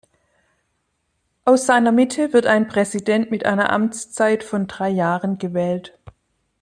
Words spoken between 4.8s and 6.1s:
Jahren gewählt.